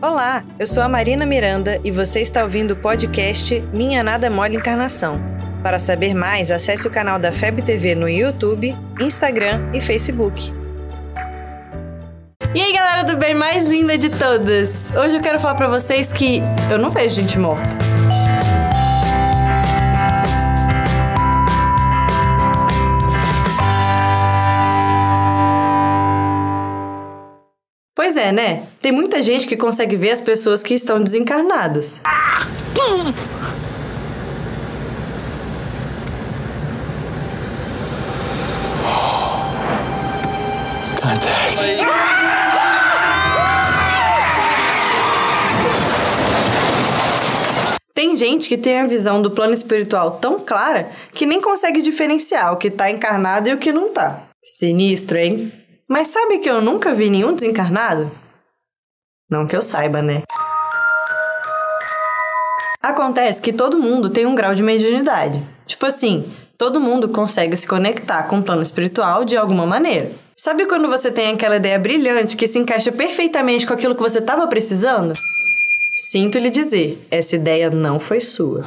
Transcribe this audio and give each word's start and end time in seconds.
Olá, 0.00 0.44
eu 0.60 0.64
sou 0.64 0.80
a 0.84 0.88
Marina 0.88 1.26
Miranda 1.26 1.80
e 1.82 1.90
você 1.90 2.20
está 2.20 2.44
ouvindo 2.44 2.70
o 2.70 2.76
podcast 2.76 3.60
Minha 3.72 4.00
Nada 4.00 4.30
Mole 4.30 4.54
Encarnação. 4.54 5.20
Para 5.60 5.76
saber 5.76 6.14
mais, 6.14 6.52
acesse 6.52 6.86
o 6.86 6.90
canal 6.90 7.18
da 7.18 7.32
FEB 7.32 7.62
TV 7.62 7.96
no 7.96 8.08
YouTube, 8.08 8.76
Instagram 9.00 9.60
e 9.74 9.80
Facebook. 9.80 10.54
E 12.54 12.60
aí, 12.62 12.72
galera 12.72 13.02
do 13.02 13.16
bem 13.16 13.34
mais 13.34 13.68
linda 13.68 13.98
de 13.98 14.08
todas! 14.08 14.88
Hoje 14.94 15.16
eu 15.16 15.20
quero 15.20 15.40
falar 15.40 15.56
pra 15.56 15.66
vocês 15.66 16.12
que 16.12 16.40
eu 16.70 16.78
não 16.78 16.90
vejo 16.90 17.16
gente 17.16 17.36
morta. 17.36 17.66
Pois 28.08 28.16
é, 28.16 28.32
né? 28.32 28.62
Tem 28.80 28.90
muita 28.90 29.20
gente 29.20 29.46
que 29.46 29.54
consegue 29.54 29.94
ver 29.94 30.12
as 30.12 30.20
pessoas 30.22 30.62
que 30.62 30.72
estão 30.72 30.98
desencarnadas. 30.98 32.00
Tem 47.94 48.16
gente 48.16 48.48
que 48.48 48.56
tem 48.56 48.80
a 48.80 48.86
visão 48.86 49.20
do 49.20 49.30
plano 49.30 49.52
espiritual 49.52 50.12
tão 50.12 50.40
clara 50.40 50.90
que 51.12 51.26
nem 51.26 51.42
consegue 51.42 51.82
diferenciar 51.82 52.54
o 52.54 52.56
que 52.56 52.70
tá 52.70 52.90
encarnado 52.90 53.50
e 53.50 53.52
o 53.52 53.58
que 53.58 53.70
não 53.70 53.92
tá. 53.92 54.22
Sinistro, 54.42 55.18
hein? 55.18 55.52
Mas 55.88 56.08
sabe 56.08 56.38
que 56.38 56.50
eu 56.50 56.60
nunca 56.60 56.92
vi 56.92 57.08
nenhum 57.08 57.32
desencarnado? 57.32 58.10
Não 59.30 59.46
que 59.46 59.56
eu 59.56 59.62
saiba, 59.62 60.02
né? 60.02 60.22
Acontece 62.82 63.40
que 63.40 63.54
todo 63.54 63.78
mundo 63.78 64.10
tem 64.10 64.26
um 64.26 64.34
grau 64.34 64.54
de 64.54 64.62
mediunidade. 64.62 65.42
Tipo 65.66 65.86
assim, 65.86 66.30
todo 66.58 66.78
mundo 66.78 67.08
consegue 67.08 67.56
se 67.56 67.66
conectar 67.66 68.24
com 68.24 68.38
o 68.38 68.42
plano 68.42 68.60
espiritual 68.60 69.24
de 69.24 69.34
alguma 69.34 69.64
maneira. 69.64 70.12
Sabe 70.36 70.66
quando 70.66 70.88
você 70.88 71.10
tem 71.10 71.32
aquela 71.32 71.56
ideia 71.56 71.78
brilhante 71.78 72.36
que 72.36 72.46
se 72.46 72.58
encaixa 72.58 72.92
perfeitamente 72.92 73.66
com 73.66 73.72
aquilo 73.72 73.94
que 73.94 74.02
você 74.02 74.18
estava 74.18 74.46
precisando? 74.46 75.14
Sinto 75.94 76.38
lhe 76.38 76.50
dizer, 76.50 77.06
essa 77.10 77.34
ideia 77.34 77.70
não 77.70 77.98
foi 77.98 78.20
sua. 78.20 78.62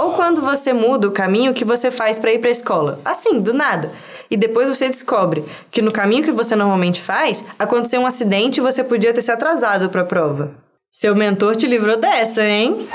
Ou 0.00 0.12
quando 0.14 0.40
você 0.40 0.72
muda 0.72 1.06
o 1.06 1.12
caminho 1.12 1.52
que 1.52 1.66
você 1.66 1.90
faz 1.90 2.18
para 2.18 2.32
ir 2.32 2.38
para 2.38 2.48
a 2.48 2.52
escola, 2.52 2.98
assim, 3.04 3.40
do 3.40 3.52
nada. 3.52 3.92
E 4.32 4.36
depois 4.38 4.66
você 4.66 4.86
descobre 4.86 5.44
que 5.70 5.82
no 5.82 5.92
caminho 5.92 6.24
que 6.24 6.32
você 6.32 6.56
normalmente 6.56 7.02
faz, 7.02 7.44
aconteceu 7.58 8.00
um 8.00 8.06
acidente 8.06 8.58
e 8.58 8.62
você 8.62 8.82
podia 8.82 9.12
ter 9.12 9.20
se 9.20 9.30
atrasado 9.30 9.90
para 9.90 10.00
a 10.00 10.06
prova. 10.06 10.54
Seu 10.90 11.14
mentor 11.14 11.54
te 11.54 11.66
livrou 11.66 11.98
dessa, 11.98 12.42
hein? 12.42 12.88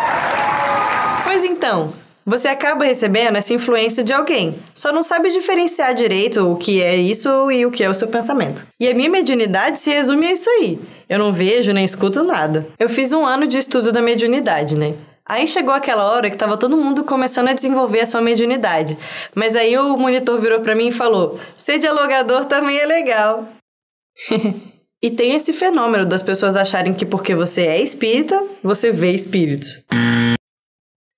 Pois 1.24 1.46
então, 1.46 1.94
você 2.26 2.48
acaba 2.48 2.86
recebendo 2.86 3.36
essa 3.36 3.54
influência 3.54 4.04
de 4.04 4.14
alguém, 4.14 4.56
só 4.74 4.92
não 4.92 5.04
sabe 5.04 5.30
diferenciar 5.30 5.94
direito 5.94 6.52
o 6.52 6.56
que 6.56 6.82
é 6.82 6.96
isso 6.96 7.52
e 7.52 7.68
o 7.68 7.70
que 7.70 7.84
é 7.84 7.90
o 7.90 7.94
seu 7.94 8.08
pensamento. 8.08 8.66
E 8.80 8.88
a 8.88 8.96
minha 8.96 9.10
mediunidade 9.10 9.78
se 9.78 9.92
resume 9.92 10.26
a 10.26 10.32
isso 10.32 10.50
aí. 10.50 10.80
Eu 11.08 11.20
não 11.20 11.32
vejo 11.32 11.72
nem 11.72 11.86
escuto 11.86 12.24
nada. 12.24 12.68
Eu 12.80 12.90
fiz 12.90 13.14
um 13.14 13.24
ano 13.24 13.46
de 13.46 13.60
estudo 13.60 13.92
da 13.92 14.02
mediunidade, 14.02 14.76
né? 14.76 14.96
Aí 15.28 15.46
chegou 15.46 15.74
aquela 15.74 16.10
hora 16.10 16.30
que 16.30 16.38
tava 16.38 16.56
todo 16.56 16.78
mundo 16.78 17.04
começando 17.04 17.50
a 17.50 17.54
desenvolver 17.54 18.00
a 18.00 18.06
sua 18.06 18.22
mediunidade. 18.22 18.98
Mas 19.36 19.56
aí 19.56 19.78
o 19.78 19.98
monitor 19.98 20.40
virou 20.40 20.62
para 20.62 20.76
mim 20.76 20.88
e 20.88 20.92
falou: 20.92 21.40
"Ser 21.58 21.78
dialogador 21.78 22.46
também 22.46 22.80
é 22.80 22.86
legal". 22.86 23.46
e 25.04 25.12
tem 25.12 25.36
esse 25.36 25.52
fenômeno 25.52 26.06
das 26.06 26.24
pessoas 26.24 26.56
acharem 26.56 26.94
que 26.94 27.06
porque 27.06 27.36
você 27.36 27.64
é 27.64 27.82
espírita, 27.82 28.42
você 28.64 28.90
vê 28.92 29.12
espíritos. 29.12 29.84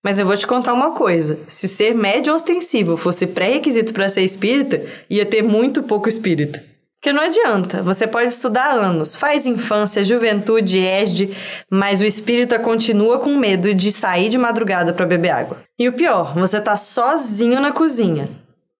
Mas 0.03 0.17
eu 0.17 0.25
vou 0.25 0.35
te 0.35 0.47
contar 0.47 0.73
uma 0.73 0.91
coisa: 0.91 1.37
se 1.47 1.67
ser 1.67 1.93
médium 1.93 2.33
ostensivo 2.33 2.97
fosse 2.97 3.27
pré-requisito 3.27 3.93
para 3.93 4.09
ser 4.09 4.21
espírita, 4.21 4.81
ia 5.09 5.25
ter 5.25 5.43
muito 5.43 5.83
pouco 5.83 6.09
espírita. 6.09 6.63
Porque 6.99 7.13
não 7.13 7.23
adianta, 7.23 7.81
você 7.81 8.05
pode 8.05 8.27
estudar 8.27 8.71
anos, 8.71 9.15
faz 9.15 9.45
infância, 9.45 10.03
juventude, 10.03 10.79
ESD, 10.79 11.33
mas 11.71 12.01
o 12.01 12.05
espírita 12.05 12.59
continua 12.59 13.19
com 13.19 13.37
medo 13.37 13.73
de 13.73 13.89
sair 13.89 14.27
de 14.27 14.37
madrugada 14.37 14.91
para 14.91 15.05
beber 15.05 15.29
água. 15.29 15.63
E 15.79 15.87
o 15.87 15.93
pior, 15.93 16.33
você 16.33 16.59
tá 16.59 16.75
sozinho 16.75 17.61
na 17.61 17.71
cozinha, 17.71 18.27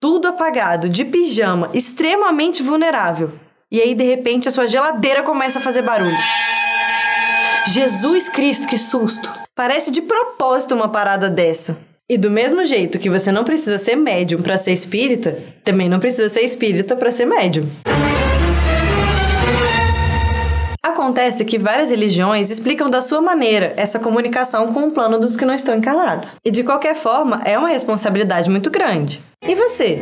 tudo 0.02 0.28
apagado, 0.28 0.90
de 0.90 1.06
pijama, 1.06 1.69
extremamente 1.74 2.62
vulnerável. 2.62 3.31
E 3.72 3.80
aí, 3.80 3.96
de 3.96 4.03
repente, 4.03 4.50
a 4.50 4.51
sua 4.51 4.68
geladeira 4.68 5.24
começa 5.24 5.59
a 5.59 5.62
fazer 5.62 5.84
barulho. 5.84 6.18
Jesus 7.72 8.28
Cristo, 8.28 8.68
que 8.68 8.78
susto! 8.78 9.31
Parece 9.56 9.91
de 9.91 10.01
propósito 10.01 10.75
uma 10.75 10.90
parada 10.90 11.30
dessa. 11.30 11.89
E 12.12 12.18
do 12.18 12.31
mesmo 12.31 12.66
jeito 12.66 12.97
que 12.97 13.08
você 13.08 13.31
não 13.31 13.44
precisa 13.44 13.78
ser 13.78 13.96
médium 13.96 14.42
para 14.42 14.58
ser 14.58 14.72
espírita, 14.72 15.38
também 15.64 15.88
não 15.88 16.00
precisa 16.00 16.28
ser 16.28 16.42
espírita 16.42 16.96
para 16.96 17.12
ser 17.12 17.25
médium. 17.25 17.70
Acontece 20.81 21.46
que 21.46 21.59
várias 21.59 21.92
religiões 21.92 22.50
explicam 22.50 22.90
da 22.90 23.00
sua 23.00 23.22
maneira 23.22 23.74
essa 23.78 24.00
comunicação 24.00 24.74
com 24.74 24.88
o 24.88 24.92
plano 24.92 25.19
dos 25.19 25.38
que 25.38 25.46
não 25.46 25.53
estão 25.53 25.75
encarnados. 25.75 26.36
E 26.44 26.50
de 26.50 26.64
qualquer 26.64 26.96
forma, 26.96 27.44
é 27.46 27.56
uma 27.56 27.69
responsabilidade 27.69 28.50
muito 28.50 28.72
grande. 28.72 29.22
E 29.48 29.53
você? 29.53 30.00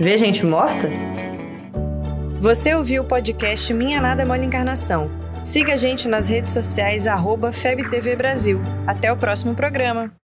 Vê 0.00 0.18
gente 0.18 0.44
morta? 0.44 0.90
Você 2.40 2.74
ouviu 2.74 3.02
o 3.04 3.06
podcast 3.06 3.72
Minha 3.72 4.00
Nada 4.00 4.22
é 4.22 4.24
Mole 4.24 4.44
Encarnação. 4.44 5.08
Siga 5.44 5.74
a 5.74 5.76
gente 5.76 6.08
nas 6.08 6.28
redes 6.28 6.52
sociais, 6.52 7.04
FebTV 7.52 8.16
Brasil. 8.16 8.60
Até 8.88 9.12
o 9.12 9.16
próximo 9.16 9.54
programa. 9.54 10.10